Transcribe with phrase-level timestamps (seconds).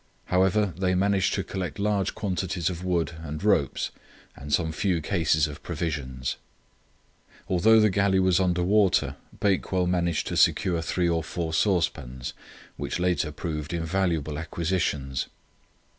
[0.33, 3.91] However, they managed to collect large quantities of wood and ropes
[4.35, 6.37] and some few cases of provisions.
[7.47, 12.33] Although the galley was under water, Bakewell managed to secure three or four saucepans,
[12.77, 15.27] which later proved invaluable acquisitions.